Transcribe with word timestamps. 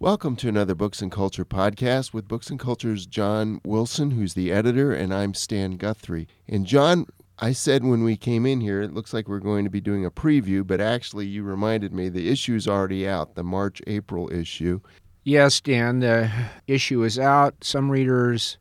Welcome 0.00 0.36
to 0.36 0.48
another 0.48 0.76
Books 0.76 1.02
and 1.02 1.10
Culture 1.10 1.44
podcast 1.44 2.12
with 2.12 2.28
Books 2.28 2.50
and 2.50 2.60
Culture's 2.60 3.04
John 3.04 3.60
Wilson, 3.64 4.12
who's 4.12 4.34
the 4.34 4.52
editor, 4.52 4.92
and 4.92 5.12
I'm 5.12 5.34
Stan 5.34 5.72
Guthrie. 5.72 6.28
And 6.46 6.66
John, 6.66 7.08
I 7.40 7.50
said 7.50 7.82
when 7.82 8.04
we 8.04 8.16
came 8.16 8.46
in 8.46 8.60
here, 8.60 8.80
it 8.80 8.94
looks 8.94 9.12
like 9.12 9.26
we're 9.26 9.40
going 9.40 9.64
to 9.64 9.70
be 9.70 9.80
doing 9.80 10.06
a 10.06 10.10
preview, 10.12 10.64
but 10.64 10.80
actually, 10.80 11.26
you 11.26 11.42
reminded 11.42 11.92
me 11.92 12.08
the 12.08 12.30
issue's 12.30 12.68
already 12.68 13.08
out, 13.08 13.34
the 13.34 13.42
March 13.42 13.82
April 13.88 14.32
issue. 14.32 14.78
Yes, 15.24 15.60
Dan, 15.60 15.98
the 15.98 16.30
issue 16.68 17.02
is 17.02 17.18
out. 17.18 17.56
Some 17.64 17.90
readers 17.90 18.56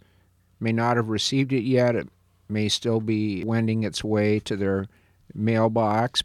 may 0.60 0.72
not 0.72 0.98
have 0.98 1.10
received 1.10 1.54
it 1.54 1.64
yet. 1.64 1.96
It 1.96 2.10
may 2.50 2.68
still 2.68 3.00
be 3.00 3.44
wending 3.44 3.84
its 3.84 4.04
way 4.04 4.40
to 4.40 4.56
their 4.56 4.88
mailbox. 5.36 6.24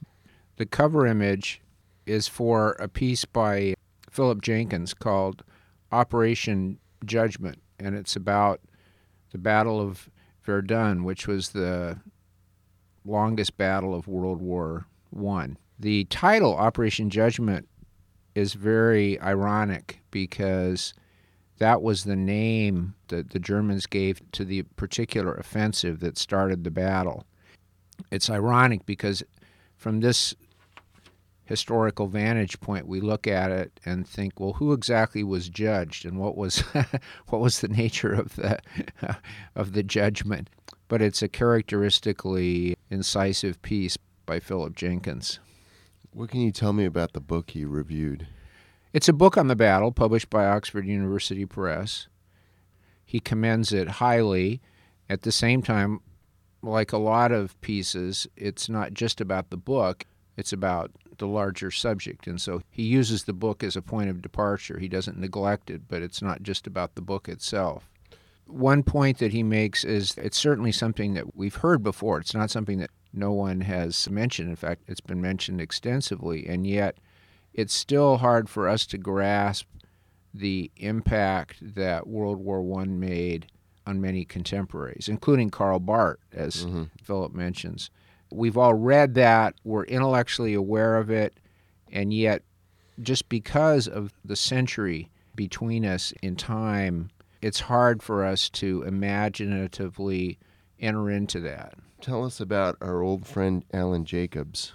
The 0.56 0.64
cover 0.64 1.06
image 1.06 1.60
is 2.06 2.28
for 2.28 2.72
a 2.80 2.88
piece 2.88 3.26
by 3.26 3.74
Philip 4.12 4.42
Jenkins 4.42 4.92
called 4.92 5.42
Operation 5.90 6.78
Judgment, 7.04 7.60
and 7.80 7.96
it's 7.96 8.14
about 8.14 8.60
the 9.32 9.38
Battle 9.38 9.80
of 9.80 10.10
Verdun, 10.44 11.02
which 11.02 11.26
was 11.26 11.48
the 11.48 11.98
longest 13.04 13.56
battle 13.56 13.94
of 13.94 14.06
World 14.06 14.40
War 14.40 14.86
One. 15.10 15.56
The 15.78 16.04
title 16.04 16.54
Operation 16.54 17.08
Judgment 17.08 17.68
is 18.34 18.52
very 18.52 19.18
ironic 19.20 20.00
because 20.10 20.92
that 21.58 21.82
was 21.82 22.04
the 22.04 22.16
name 22.16 22.94
that 23.08 23.30
the 23.30 23.38
Germans 23.38 23.86
gave 23.86 24.20
to 24.32 24.44
the 24.44 24.62
particular 24.76 25.34
offensive 25.34 26.00
that 26.00 26.18
started 26.18 26.64
the 26.64 26.70
battle. 26.70 27.24
It's 28.10 28.28
ironic 28.28 28.84
because 28.84 29.22
from 29.76 30.00
this 30.00 30.34
historical 31.44 32.06
vantage 32.06 32.60
point 32.60 32.86
we 32.86 33.00
look 33.00 33.26
at 33.26 33.50
it 33.50 33.80
and 33.84 34.06
think 34.06 34.38
well 34.38 34.54
who 34.54 34.72
exactly 34.72 35.24
was 35.24 35.48
judged 35.48 36.04
and 36.04 36.18
what 36.18 36.36
was 36.36 36.60
what 37.28 37.40
was 37.40 37.60
the 37.60 37.68
nature 37.68 38.12
of 38.12 38.36
the 38.36 38.58
of 39.54 39.72
the 39.72 39.82
judgment 39.82 40.48
but 40.88 41.02
it's 41.02 41.22
a 41.22 41.28
characteristically 41.28 42.76
incisive 42.90 43.60
piece 43.62 43.96
by 44.26 44.38
Philip 44.38 44.76
Jenkins 44.76 45.40
What 46.12 46.30
can 46.30 46.40
you 46.40 46.52
tell 46.52 46.72
me 46.72 46.84
about 46.84 47.12
the 47.12 47.20
book 47.20 47.50
he 47.50 47.64
reviewed? 47.64 48.26
It's 48.92 49.08
a 49.08 49.14
book 49.14 49.38
on 49.38 49.48
the 49.48 49.56
battle 49.56 49.90
published 49.90 50.28
by 50.28 50.44
Oxford 50.44 50.86
University 50.86 51.46
Press. 51.46 52.08
He 53.04 53.20
commends 53.20 53.72
it 53.72 53.88
highly. 53.88 54.60
At 55.08 55.22
the 55.22 55.32
same 55.32 55.62
time, 55.62 56.00
like 56.62 56.92
a 56.92 56.98
lot 56.98 57.32
of 57.32 57.58
pieces, 57.60 58.26
it's 58.36 58.68
not 58.68 58.94
just 58.94 59.20
about 59.20 59.50
the 59.50 59.56
book, 59.56 60.04
it's 60.36 60.52
about 60.52 60.92
the 61.18 61.26
larger 61.26 61.70
subject. 61.70 62.26
And 62.26 62.40
so 62.40 62.62
he 62.70 62.82
uses 62.82 63.24
the 63.24 63.32
book 63.32 63.62
as 63.62 63.76
a 63.76 63.82
point 63.82 64.10
of 64.10 64.22
departure. 64.22 64.78
He 64.78 64.88
doesn't 64.88 65.18
neglect 65.18 65.70
it, 65.70 65.82
but 65.88 66.02
it's 66.02 66.22
not 66.22 66.42
just 66.42 66.66
about 66.66 66.94
the 66.94 67.02
book 67.02 67.28
itself. 67.28 67.88
One 68.46 68.82
point 68.82 69.18
that 69.18 69.32
he 69.32 69.42
makes 69.42 69.84
is 69.84 70.14
it's 70.18 70.38
certainly 70.38 70.72
something 70.72 71.14
that 71.14 71.36
we've 71.36 71.54
heard 71.54 71.82
before. 71.82 72.18
It's 72.18 72.34
not 72.34 72.50
something 72.50 72.78
that 72.78 72.90
no 73.12 73.32
one 73.32 73.60
has 73.62 74.08
mentioned. 74.10 74.48
In 74.48 74.56
fact, 74.56 74.82
it's 74.88 75.00
been 75.00 75.20
mentioned 75.20 75.60
extensively, 75.60 76.46
and 76.46 76.66
yet 76.66 76.96
it's 77.54 77.74
still 77.74 78.18
hard 78.18 78.48
for 78.48 78.68
us 78.68 78.86
to 78.86 78.98
grasp 78.98 79.66
the 80.34 80.70
impact 80.76 81.74
that 81.74 82.06
World 82.06 82.38
War 82.38 82.80
I 82.80 82.84
made 82.84 83.46
on 83.86 84.00
many 84.00 84.24
contemporaries, 84.24 85.08
including 85.08 85.50
Karl 85.50 85.78
Barth, 85.78 86.20
as 86.32 86.64
mm-hmm. 86.64 86.84
Philip 87.02 87.34
mentions. 87.34 87.90
We've 88.32 88.56
all 88.56 88.74
read 88.74 89.14
that, 89.14 89.54
we're 89.64 89.84
intellectually 89.84 90.54
aware 90.54 90.96
of 90.96 91.10
it, 91.10 91.38
and 91.90 92.12
yet, 92.12 92.42
just 93.00 93.28
because 93.28 93.88
of 93.88 94.12
the 94.24 94.36
century 94.36 95.10
between 95.34 95.84
us 95.84 96.12
in 96.22 96.36
time, 96.36 97.10
it's 97.40 97.60
hard 97.60 98.02
for 98.02 98.24
us 98.24 98.48
to 98.50 98.82
imaginatively 98.82 100.38
enter 100.78 101.10
into 101.10 101.40
that. 101.40 101.74
Tell 102.00 102.24
us 102.24 102.40
about 102.40 102.76
our 102.80 103.00
old 103.02 103.26
friend 103.26 103.64
Alan 103.72 104.04
Jacobs. 104.04 104.74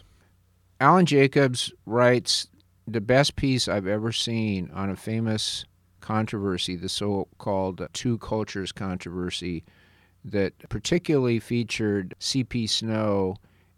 Alan 0.80 1.06
Jacobs 1.06 1.74
writes 1.86 2.48
the 2.88 3.02
best 3.02 3.36
piece 3.36 3.68
I've 3.68 3.88
ever 3.88 4.12
seen 4.12 4.72
on 4.74 4.90
a 4.90 4.96
famous 4.96 5.66
controversy, 6.00 6.76
the 6.76 6.88
so 6.88 7.28
called 7.38 7.86
two 7.94 8.18
cultures 8.20 8.72
controversy, 8.72 9.64
that 10.32 10.54
particularly 10.70 11.40
featured 11.40 12.16
C.P. 12.20 12.68
Snow 12.68 13.36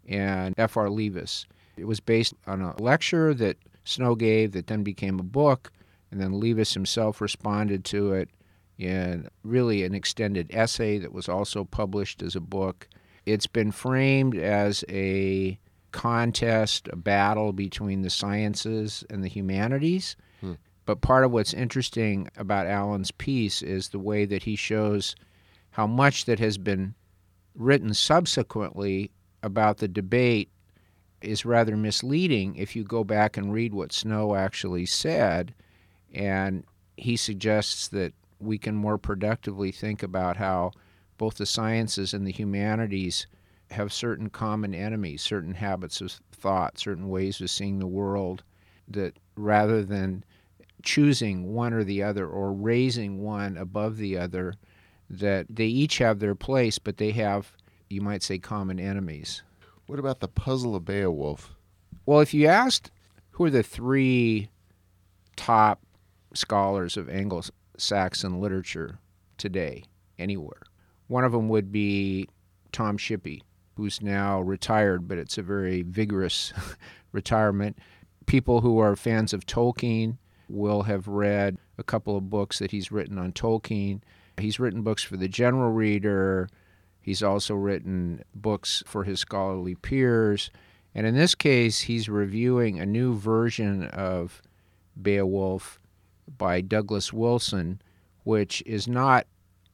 and 0.08 0.54
F.R. 0.58 0.88
Leavis. 0.88 1.46
It 1.76 1.84
was 1.84 2.00
based 2.00 2.34
on 2.46 2.60
a 2.60 2.80
lecture 2.82 3.32
that 3.34 3.56
Snow 3.84 4.14
gave 4.14 4.52
that 4.52 4.66
then 4.66 4.82
became 4.82 5.18
a 5.18 5.24
book, 5.24 5.72
and 6.10 6.20
then 6.20 6.32
Leavis 6.32 6.74
himself 6.74 7.20
responded 7.20 7.84
to 7.86 8.12
it 8.12 8.28
in 8.78 9.28
really 9.44 9.84
an 9.84 9.94
extended 9.94 10.50
essay 10.52 10.98
that 10.98 11.12
was 11.12 11.28
also 11.28 11.64
published 11.64 12.22
as 12.22 12.34
a 12.34 12.40
book. 12.40 12.88
It's 13.26 13.46
been 13.46 13.72
framed 13.72 14.36
as 14.36 14.84
a 14.88 15.58
contest, 15.92 16.88
a 16.88 16.96
battle 16.96 17.52
between 17.52 18.02
the 18.02 18.10
sciences 18.10 19.04
and 19.10 19.22
the 19.22 19.28
humanities. 19.28 20.16
Hmm. 20.40 20.54
But 20.86 21.02
part 21.02 21.24
of 21.24 21.30
what's 21.30 21.52
interesting 21.52 22.28
about 22.36 22.66
Alan's 22.66 23.10
piece 23.10 23.62
is 23.62 23.88
the 23.88 23.98
way 23.98 24.24
that 24.24 24.42
he 24.42 24.56
shows 24.56 25.14
how 25.72 25.86
much 25.86 26.24
that 26.24 26.38
has 26.38 26.58
been 26.58 26.94
written 27.54 27.94
subsequently 27.94 29.10
about 29.42 29.78
the 29.78 29.88
debate 29.88 30.50
is 31.20 31.44
rather 31.44 31.76
misleading 31.76 32.56
if 32.56 32.74
you 32.74 32.82
go 32.84 33.04
back 33.04 33.36
and 33.36 33.52
read 33.52 33.74
what 33.74 33.92
Snow 33.92 34.34
actually 34.34 34.86
said. 34.86 35.54
And 36.12 36.64
he 36.96 37.16
suggests 37.16 37.88
that 37.88 38.12
we 38.38 38.58
can 38.58 38.74
more 38.74 38.98
productively 38.98 39.70
think 39.70 40.02
about 40.02 40.36
how 40.36 40.72
both 41.18 41.36
the 41.36 41.46
sciences 41.46 42.14
and 42.14 42.26
the 42.26 42.32
humanities 42.32 43.26
have 43.70 43.92
certain 43.92 44.30
common 44.30 44.74
enemies, 44.74 45.22
certain 45.22 45.54
habits 45.54 46.00
of 46.00 46.12
thought, 46.32 46.78
certain 46.78 47.08
ways 47.08 47.40
of 47.40 47.50
seeing 47.50 47.78
the 47.78 47.86
world, 47.86 48.42
that 48.88 49.16
rather 49.36 49.84
than 49.84 50.24
choosing 50.82 51.52
one 51.52 51.72
or 51.72 51.84
the 51.84 52.02
other 52.02 52.26
or 52.26 52.52
raising 52.52 53.20
one 53.20 53.56
above 53.56 53.98
the 53.98 54.16
other, 54.16 54.54
that 55.10 55.46
they 55.50 55.66
each 55.66 55.98
have 55.98 56.20
their 56.20 56.34
place, 56.34 56.78
but 56.78 56.96
they 56.96 57.10
have, 57.10 57.52
you 57.88 58.00
might 58.00 58.22
say, 58.22 58.38
common 58.38 58.78
enemies. 58.78 59.42
What 59.86 59.98
about 59.98 60.20
the 60.20 60.28
puzzle 60.28 60.76
of 60.76 60.84
Beowulf? 60.84 61.54
Well, 62.06 62.20
if 62.20 62.32
you 62.32 62.46
asked 62.46 62.90
who 63.32 63.44
are 63.44 63.50
the 63.50 63.62
three 63.62 64.48
top 65.36 65.82
scholars 66.32 66.96
of 66.96 67.08
Anglo 67.08 67.42
Saxon 67.76 68.40
literature 68.40 68.98
today, 69.36 69.84
anywhere, 70.18 70.62
one 71.08 71.24
of 71.24 71.32
them 71.32 71.48
would 71.48 71.72
be 71.72 72.28
Tom 72.72 72.96
Shippey 72.96 73.42
who's 73.80 74.02
now 74.02 74.40
retired, 74.40 75.08
but 75.08 75.16
it's 75.16 75.38
a 75.38 75.42
very 75.42 75.82
vigorous 75.82 76.52
retirement. 77.12 77.78
People 78.26 78.60
who 78.60 78.78
are 78.78 78.94
fans 78.94 79.32
of 79.32 79.46
Tolkien 79.46 80.18
will 80.48 80.82
have 80.82 81.08
read 81.08 81.56
a 81.78 81.82
couple 81.82 82.16
of 82.16 82.28
books 82.28 82.58
that 82.58 82.72
he's 82.72 82.92
written 82.92 83.18
on 83.18 83.32
Tolkien. 83.32 84.02
He's 84.40 84.60
written 84.60 84.82
books 84.82 85.02
for 85.02 85.16
the 85.16 85.28
general 85.28 85.72
reader. 85.72 86.48
He's 87.00 87.22
also 87.22 87.54
written 87.54 88.24
books 88.34 88.82
for 88.86 89.04
his 89.04 89.20
scholarly 89.20 89.74
peers. 89.74 90.50
And 90.94 91.06
in 91.06 91.14
this 91.14 91.34
case, 91.34 91.80
he's 91.80 92.08
reviewing 92.08 92.78
a 92.78 92.86
new 92.86 93.14
version 93.14 93.84
of 93.84 94.42
Beowulf 95.00 95.80
by 96.36 96.60
Douglas 96.60 97.12
Wilson, 97.12 97.80
which 98.24 98.62
is 98.66 98.88
not 98.88 99.26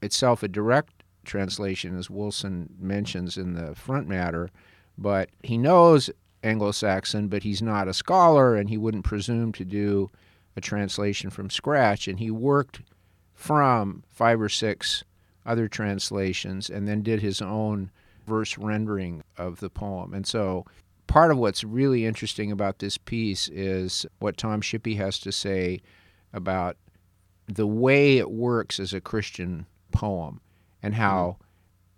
itself 0.03 0.43
a 0.43 0.49
direct 0.49 1.03
translation, 1.25 1.99
as 1.99 2.09
Wilson 2.09 2.72
mentions 2.78 3.37
in 3.37 3.55
the 3.55 3.75
front 3.75 4.09
matter, 4.09 4.50
but 4.97 5.31
he 5.43 5.59
knows 5.59 6.10
Anglo 6.43 6.71
Saxon, 6.71 7.28
but 7.28 7.43
he's 7.43 7.60
not 7.60 7.88
a 7.88 7.94
scholar 7.94 8.55
and 8.55 8.71
he 8.71 8.78
wouldn't 8.78 9.05
presume 9.05 9.53
to 9.53 9.65
do 9.65 10.10
a 10.55 10.60
translation 10.60 11.28
from 11.28 11.50
scratch. 11.50 12.09
And 12.09 12.19
he 12.19 12.31
worked 12.31 12.81
from 13.37 14.03
five 14.09 14.41
or 14.41 14.49
six 14.49 15.05
other 15.44 15.69
translations 15.69 16.69
and 16.69 16.88
then 16.88 17.03
did 17.03 17.21
his 17.21 17.41
own 17.41 17.91
verse 18.27 18.59
rendering 18.59 19.23
of 19.37 19.61
the 19.61 19.71
poem. 19.71 20.12
And 20.12 20.27
so 20.27 20.65
part 21.06 21.31
of 21.31 21.38
what's 21.38 21.62
really 21.62 22.05
interesting 22.05 22.50
about 22.50 22.81
this 22.81 22.99
piece 22.99 23.49
is 23.49 24.05
what 24.19 24.37
Tom 24.37 24.61
Shippey 24.61 24.97
has 24.97 25.21
to 25.21 25.31
say 25.31 25.81
about 26.33 26.77
the 27.47 27.67
way 27.67 28.19
it 28.19 28.31
works 28.31 28.81
as 28.81 28.93
a 28.93 29.00
Christian 29.00 29.67
poem 29.93 30.41
and 30.82 30.94
how 30.94 31.37
mm-hmm. 31.39 31.43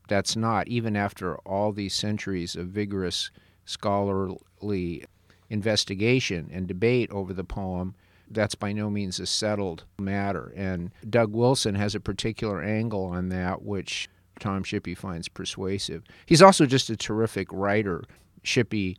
that's 0.08 0.36
not, 0.36 0.68
even 0.68 0.96
after 0.96 1.36
all 1.38 1.72
these 1.72 1.94
centuries 1.94 2.56
of 2.56 2.66
vigorous 2.66 3.30
scholarly 3.64 5.04
investigation 5.48 6.50
and 6.52 6.66
debate 6.66 7.10
over 7.10 7.32
the 7.32 7.44
poem, 7.44 7.94
that's 8.30 8.54
by 8.54 8.72
no 8.72 8.90
means 8.90 9.18
a 9.20 9.26
settled 9.26 9.84
matter. 9.98 10.52
And 10.56 10.90
Doug 11.08 11.32
Wilson 11.32 11.74
has 11.74 11.94
a 11.94 12.00
particular 12.00 12.62
angle 12.62 13.04
on 13.04 13.28
that, 13.30 13.62
which 13.62 14.08
Tom 14.38 14.62
Shippey 14.62 14.96
finds 14.96 15.28
persuasive. 15.28 16.02
He's 16.26 16.42
also 16.42 16.66
just 16.66 16.90
a 16.90 16.96
terrific 16.96 17.48
writer. 17.52 18.04
Shippey, 18.44 18.96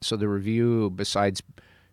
so 0.00 0.16
the 0.16 0.28
review, 0.28 0.90
besides 0.90 1.42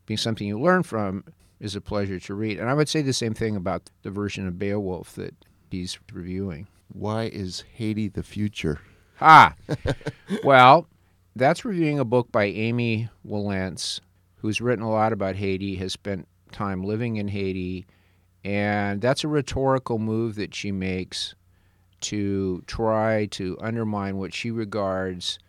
being 0.06 0.18
something 0.18 0.48
you 0.48 0.60
learn 0.60 0.84
from, 0.84 1.24
is 1.60 1.76
a 1.76 1.82
pleasure 1.82 2.20
to 2.20 2.34
read. 2.34 2.60
And 2.60 2.70
I 2.70 2.74
would 2.74 2.90
say 2.90 3.02
the 3.02 3.14
same 3.14 3.34
thing 3.34 3.56
about 3.56 3.90
the 4.04 4.12
version 4.12 4.48
of 4.48 4.60
Beowulf 4.60 5.16
that 5.16 5.34
he's 5.70 6.00
reviewing. 6.14 6.68
Why 6.92 7.26
is 7.26 7.64
Haiti 7.74 8.08
the 8.08 8.24
future? 8.24 8.80
Ah, 9.20 9.56
well, 10.44 10.88
that's 11.36 11.66
reviewing 11.66 12.00
a 12.00 12.06
book 12.06 12.32
by 12.32 12.46
Amy 12.46 13.10
Wilentz, 13.26 14.00
who's 14.38 14.62
written 14.62 14.86
a 14.86 14.92
lot 14.92 15.14
about 15.14 15.36
Haiti, 15.36 15.76
has 15.76 15.94
spent 15.94 16.28
time 16.52 16.84
living 16.84 17.18
in 17.18 17.28
Haiti, 17.28 17.86
and 18.44 19.02
that's 19.02 19.24
a 19.24 19.28
rhetorical 19.28 20.00
move 20.00 20.36
that 20.36 20.56
she 20.56 20.72
makes 20.72 21.36
to 22.00 22.64
try 22.68 23.26
to 23.28 23.58
undermine 23.60 24.18
what 24.18 24.34
she 24.34 24.52
regards 24.52 25.40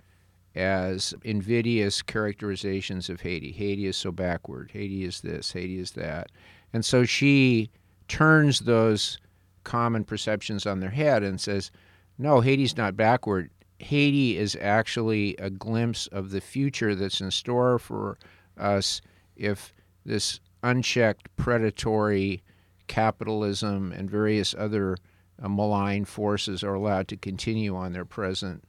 as 0.55 1.15
invidious 1.23 2.03
characterizations 2.03 3.09
of 3.09 3.21
Haiti. 3.21 3.53
Haiti 3.53 3.87
is 3.87 3.97
so 3.97 4.11
backward. 4.11 4.71
Haiti 4.73 5.05
is 5.05 5.21
this. 5.21 5.53
Haiti 5.53 5.79
is 5.79 5.93
that. 5.93 6.31
And 6.73 6.85
so 6.85 7.05
she 7.05 7.71
turns 8.09 8.61
those 8.61 9.19
common 9.65 10.05
perceptions 10.05 10.67
on 10.67 10.81
their 10.81 10.91
head 10.91 11.23
and 11.23 11.41
says, 11.41 11.71
no, 12.19 12.41
Haiti's 12.41 12.77
not 12.77 12.97
backward. 12.97 13.51
Haiti 13.79 14.37
is 14.37 14.57
actually 14.61 15.37
a 15.37 15.51
glimpse 15.51 16.09
of 16.09 16.31
the 16.31 16.41
future 16.41 16.95
that's 16.95 17.21
in 17.21 17.31
store 17.31 17.79
for 17.79 18.19
us 18.57 19.01
if 19.37 19.73
this 20.05 20.41
unchecked 20.63 21.35
predatory 21.37 22.43
capitalism 22.87 23.93
and 23.93 24.11
various 24.11 24.55
other 24.59 24.97
uh, 25.43 25.49
malign 25.49 26.05
forces 26.05 26.65
are 26.65 26.75
allowed 26.75 27.09
to 27.09 27.17
continue 27.17 27.77
on 27.77 27.93
their 27.93 28.05
present 28.05 28.65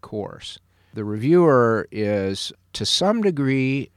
course. 0.00 0.58
The 0.92 1.04
reviewer 1.04 1.86
is, 1.92 2.52
to 2.72 2.84
some 2.84 3.22
degree, 3.22 3.90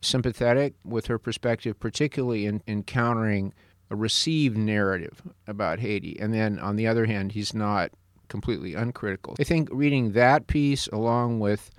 sympathetic 0.00 0.74
with 0.84 1.06
her 1.06 1.18
perspective, 1.18 1.78
particularly 1.78 2.46
in 2.46 2.62
encountering 2.66 3.52
a 3.90 3.96
received 3.96 4.56
narrative 4.56 5.22
about 5.46 5.78
Haiti. 5.78 6.18
And 6.18 6.32
then 6.32 6.58
on 6.58 6.76
the 6.76 6.86
other 6.86 7.04
hand, 7.04 7.32
he's 7.32 7.54
not 7.54 7.90
completely 8.28 8.74
uncritical. 8.74 9.36
I 9.38 9.44
think 9.44 9.68
reading 9.70 10.12
that 10.12 10.46
piece 10.46 10.86
along 10.88 11.40
with 11.40 11.70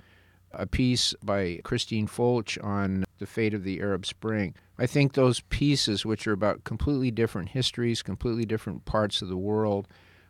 a 0.52 0.66
piece 0.66 1.12
by 1.24 1.60
Christine 1.64 2.06
Fulch 2.06 2.56
on 2.62 3.04
the 3.18 3.26
fate 3.26 3.54
of 3.54 3.64
the 3.64 3.80
Arab 3.80 4.06
Spring, 4.06 4.54
I 4.78 4.86
think 4.86 5.12
those 5.12 5.40
pieces, 5.40 6.04
which 6.04 6.26
are 6.26 6.32
about 6.32 6.64
completely 6.64 7.10
different 7.10 7.50
histories, 7.50 8.02
completely 8.02 8.44
different 8.44 8.84
parts 8.84 9.22
of 9.22 9.28
the 9.28 9.36
world, 9.36 9.86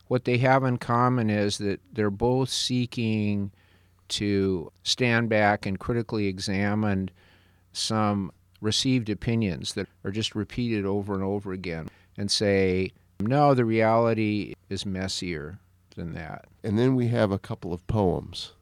what 0.06 0.25
they 0.25 0.38
have 0.38 0.64
in 0.64 0.76
common 0.76 1.31
is 1.31 1.58
that 1.58 1.81
they're 1.93 2.11
both 2.11 2.50
seeking 2.50 3.52
to 4.08 4.70
stand 4.82 5.31
back 5.31 5.64
and 5.64 5.79
critically 5.79 6.26
examine 6.26 7.11
some 7.73 8.31
received 8.61 9.08
opinions 9.08 9.75
that 9.75 9.88
are 10.05 10.11
just 10.11 10.35
repeated 10.35 10.85
over 10.85 11.14
and 11.14 11.23
over 11.23 11.52
again 11.52 11.88
and 12.17 12.31
say, 12.31 12.91
no, 13.20 13.55
the 13.55 13.64
reality 13.64 14.55
is 14.69 14.85
messier 14.85 15.58
than 15.96 16.12
that. 16.12 16.44
And 16.62 16.79
then 16.79 16.94
we 16.94 17.08
have 17.08 17.31
a 17.31 17.38
couple 17.38 17.73
of 17.73 17.87
poems. 17.87 18.52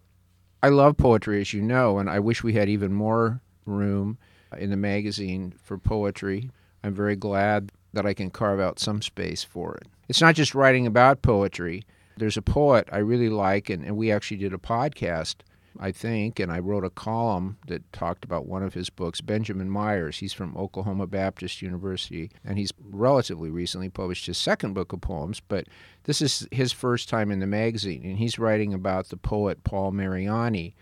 I 0.63 0.69
love 0.69 0.97
poetry, 0.97 1.41
as 1.41 1.53
you 1.53 1.61
know, 1.61 1.99
and 1.99 2.09
I 2.09 2.21
wish 2.21 2.45
we 2.45 2.53
had 2.53 2.69
even 2.69 2.93
more 2.93 3.41
room 3.67 4.19
in 4.59 4.71
the 4.71 4.77
magazine 4.77 5.55
for 5.63 5.79
poetry. 5.79 6.51
I'm 6.85 6.95
very 6.95 7.17
glad 7.17 7.73
that 7.93 8.07
I 8.07 8.15
can 8.15 8.31
carve 8.31 8.61
out 8.61 8.79
some 8.79 9.03
space 9.03 9.45
for 9.45 9.75
it. 9.77 9.87
It's 10.09 10.21
not 10.21 10.35
just 10.35 10.55
writing 10.55 10.87
about 10.87 11.23
poetry. 11.23 11.85
There's 12.17 12.37
a 12.37 12.43
poet 12.43 12.89
I 12.93 12.99
really 12.99 13.29
like, 13.29 13.71
and, 13.71 13.85
and 13.85 13.97
we 13.97 14.11
actually 14.11 14.39
did 14.39 14.53
a 14.53 14.59
podcast 14.59 15.37
I 15.79 15.91
think, 15.93 16.39
and 16.39 16.53
I 16.53 16.59
wrote 16.59 16.85
a 16.85 16.91
column 16.91 17.57
that 17.67 17.91
talked 17.93 18.25
about 18.25 18.47
one 18.47 18.63
of 18.63 18.75
his 18.75 18.91
books, 18.91 19.21
Benjamin 19.21 19.71
Myers. 19.71 20.19
He's 20.19 20.33
from 20.33 20.57
Oklahoma 20.57 21.07
Baptist 21.07 21.63
University, 21.63 22.31
and 22.45 22.59
he's 22.59 22.73
relatively 22.91 23.51
recently 23.51 23.89
published 23.89 24.27
his 24.27 24.39
second 24.39 24.75
book 24.75 24.93
of 24.93 25.01
poems, 25.01 25.41
but 25.41 25.67
this 26.05 26.21
is 26.21 26.47
his 26.51 26.73
first 26.73 27.09
time 27.09 27.31
in 27.31 27.41
the 27.41 27.47
magazine, 27.47 28.03
and 28.05 28.19
he's 28.19 28.39
writing 28.39 28.75
about 28.75 29.09
the 29.09 29.17
poet 29.17 29.65
Paul 29.65 29.93
Mariani. 29.93 30.75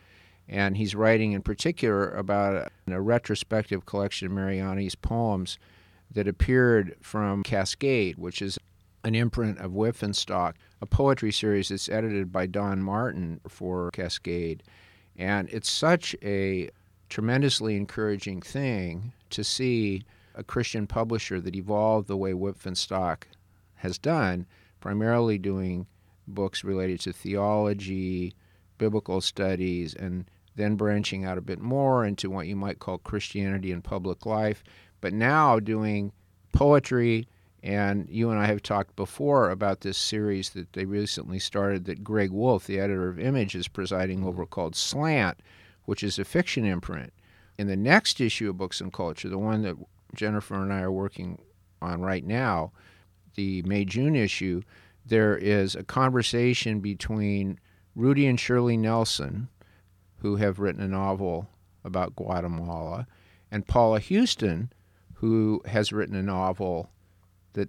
And 0.50 0.76
he's 0.76 0.96
writing 0.96 1.30
in 1.30 1.42
particular 1.42 2.10
about 2.10 2.70
a, 2.88 2.92
a 2.92 3.00
retrospective 3.00 3.86
collection 3.86 4.26
of 4.26 4.32
Mariani's 4.32 4.96
poems 4.96 5.58
that 6.10 6.26
appeared 6.26 6.96
from 7.00 7.44
Cascade, 7.44 8.18
which 8.18 8.42
is 8.42 8.58
an 9.04 9.14
imprint 9.14 9.58
of 9.58 9.70
Wipf 9.70 10.02
and 10.02 10.14
Stock, 10.14 10.56
a 10.82 10.86
poetry 10.86 11.30
series 11.30 11.68
that's 11.68 11.88
edited 11.88 12.32
by 12.32 12.46
Don 12.46 12.82
Martin 12.82 13.40
for 13.48 13.92
Cascade. 13.92 14.64
And 15.16 15.48
it's 15.50 15.70
such 15.70 16.16
a 16.20 16.68
tremendously 17.08 17.76
encouraging 17.76 18.42
thing 18.42 19.12
to 19.30 19.44
see 19.44 20.02
a 20.34 20.42
Christian 20.42 20.88
publisher 20.88 21.40
that 21.40 21.54
evolved 21.54 22.08
the 22.08 22.16
way 22.16 22.32
Wipf 22.32 22.66
and 22.66 22.76
Stock 22.76 23.28
has 23.76 23.98
done, 23.98 24.46
primarily 24.80 25.38
doing 25.38 25.86
books 26.26 26.64
related 26.64 26.98
to 27.00 27.12
theology, 27.12 28.34
biblical 28.78 29.20
studies, 29.20 29.94
and 29.94 30.24
then 30.56 30.76
branching 30.76 31.24
out 31.24 31.38
a 31.38 31.42
bit 31.42 31.60
more 31.60 32.04
into 32.04 32.30
what 32.30 32.46
you 32.46 32.56
might 32.56 32.78
call 32.78 32.98
Christianity 32.98 33.72
and 33.72 33.82
public 33.82 34.26
life, 34.26 34.62
but 35.00 35.12
now 35.12 35.58
doing 35.60 36.12
poetry 36.52 37.28
and 37.62 38.08
you 38.08 38.30
and 38.30 38.38
I 38.38 38.46
have 38.46 38.62
talked 38.62 38.96
before 38.96 39.50
about 39.50 39.82
this 39.82 39.98
series 39.98 40.50
that 40.50 40.72
they 40.72 40.86
recently 40.86 41.38
started 41.38 41.84
that 41.84 42.02
Greg 42.02 42.30
Wolfe, 42.30 42.66
the 42.66 42.80
editor 42.80 43.08
of 43.08 43.18
Image, 43.18 43.54
is 43.54 43.68
presiding 43.68 44.24
over 44.24 44.44
mm-hmm. 44.44 44.50
called 44.50 44.76
Slant, 44.76 45.40
which 45.84 46.02
is 46.02 46.18
a 46.18 46.24
fiction 46.24 46.64
imprint. 46.64 47.12
In 47.58 47.66
the 47.66 47.76
next 47.76 48.20
issue 48.20 48.48
of 48.48 48.56
Books 48.56 48.80
and 48.80 48.92
Culture, 48.92 49.28
the 49.28 49.38
one 49.38 49.62
that 49.62 49.76
Jennifer 50.14 50.54
and 50.54 50.72
I 50.72 50.80
are 50.80 50.92
working 50.92 51.38
on 51.82 52.00
right 52.00 52.24
now, 52.24 52.72
the 53.34 53.62
May 53.62 53.84
June 53.84 54.16
issue, 54.16 54.62
there 55.04 55.36
is 55.36 55.74
a 55.74 55.82
conversation 55.82 56.80
between 56.80 57.58
Rudy 57.94 58.26
and 58.26 58.40
Shirley 58.40 58.78
Nelson, 58.78 59.48
who 60.20 60.36
have 60.36 60.58
written 60.58 60.82
a 60.82 60.88
novel 60.88 61.48
about 61.84 62.16
Guatemala, 62.16 63.06
and 63.50 63.66
Paula 63.66 64.00
Huston, 64.00 64.72
who 65.14 65.60
has 65.66 65.92
written 65.92 66.14
a 66.14 66.22
novel 66.22 66.90
that 67.54 67.68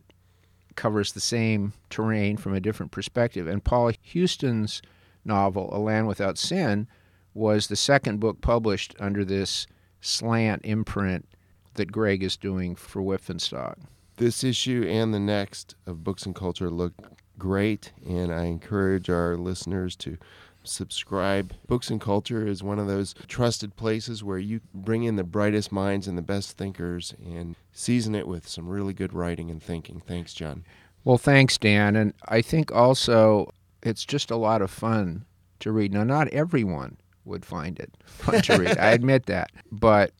covers 0.75 1.11
the 1.11 1.19
same 1.19 1.73
terrain 1.89 2.37
from 2.37 2.53
a 2.53 2.59
different 2.59 2.91
perspective. 2.91 3.47
And 3.47 3.63
Paula 3.63 3.93
Huston's 4.13 4.81
novel, 5.25 5.69
A 5.73 5.79
Land 5.79 6.07
Without 6.07 6.37
Sin, 6.37 6.87
was 7.33 7.67
the 7.67 7.75
second 7.75 8.19
book 8.19 8.41
published 8.41 8.95
under 8.99 9.23
this 9.23 9.67
slant 10.01 10.61
imprint 10.65 11.27
that 11.75 11.91
Greg 11.91 12.23
is 12.23 12.35
doing 12.35 12.75
for 12.75 13.01
Wipf 13.01 13.29
and 13.29 13.41
Stock. 13.41 13.77
This 14.17 14.43
issue 14.43 14.85
and 14.87 15.13
the 15.13 15.19
next 15.19 15.75
of 15.85 16.03
Books 16.03 16.25
and 16.25 16.35
Culture 16.35 16.69
look 16.69 16.93
great, 17.39 17.93
and 18.05 18.33
I 18.33 18.45
encourage 18.45 19.09
our 19.09 19.37
listeners 19.37 19.95
to 19.97 20.17
subscribe. 20.63 21.53
Books 21.67 21.89
and 21.89 21.99
Culture 21.99 22.45
is 22.45 22.63
one 22.63 22.79
of 22.79 22.87
those 22.87 23.15
trusted 23.27 23.75
places 23.75 24.23
where 24.23 24.37
you 24.37 24.61
bring 24.73 25.03
in 25.03 25.15
the 25.15 25.23
brightest 25.23 25.71
minds 25.71 26.07
and 26.07 26.17
the 26.17 26.21
best 26.21 26.57
thinkers 26.57 27.13
and 27.23 27.55
season 27.71 28.15
it 28.15 28.27
with 28.27 28.47
some 28.47 28.67
really 28.67 28.93
good 28.93 29.13
writing 29.13 29.49
and 29.49 29.61
thinking. 29.61 30.01
Thanks, 30.05 30.33
John. 30.33 30.63
Well, 31.03 31.17
thanks, 31.17 31.57
Dan. 31.57 31.95
And 31.95 32.13
I 32.27 32.41
think 32.41 32.71
also 32.71 33.53
it's 33.81 34.05
just 34.05 34.31
a 34.31 34.35
lot 34.35 34.61
of 34.61 34.69
fun 34.69 35.25
to 35.59 35.71
read. 35.71 35.93
Now, 35.93 36.03
not 36.03 36.27
everyone 36.29 36.97
would 37.25 37.45
find 37.45 37.79
it 37.79 37.91
fun 38.05 38.41
to 38.43 38.57
read. 38.57 38.77
I 38.77 38.91
admit 38.91 39.25
that. 39.27 39.51
But 39.71 40.11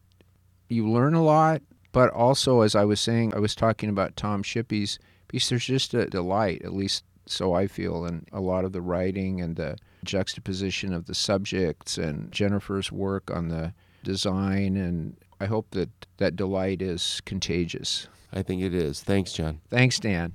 you 0.70 0.90
learn 0.90 1.14
a 1.14 1.24
lot. 1.24 1.62
But 1.92 2.10
also, 2.12 2.62
as 2.62 2.74
I 2.74 2.86
was 2.86 3.02
saying, 3.02 3.34
I 3.36 3.40
was 3.40 3.54
talking 3.54 3.90
about 3.90 4.16
Tom 4.16 4.44
Shippey's 4.44 4.98
piece. 5.28 5.50
There's 5.50 5.66
just 5.66 5.94
a 5.94 6.06
delight, 6.06 6.62
at 6.64 6.74
least 6.74 7.04
so 7.32 7.54
I 7.54 7.68
feel, 7.68 8.06
And 8.06 8.28
a 8.32 8.42
lot 8.42 8.66
of 8.66 8.72
the 8.74 8.82
writing 8.82 9.42
and 9.42 9.56
the 9.56 9.78
juxtaposition 10.04 10.94
of 10.94 11.06
the 11.06 11.16
subjects 11.16 11.98
and 11.98 12.32
Jennifer's 12.32 12.92
work 12.92 13.32
on 13.32 13.48
the 13.48 13.74
design. 14.04 14.76
And 14.78 15.16
I 15.40 15.46
hope 15.46 15.72
that 15.72 15.90
that 16.18 16.36
delight 16.36 16.82
is 16.82 17.22
contagious. 17.26 18.08
I 18.34 18.42
think 18.44 18.62
it 18.62 18.74
is. 18.74 19.02
Thanks, 19.02 19.34
John. 19.34 19.60
Thanks, 19.70 20.00
Dan. 20.00 20.34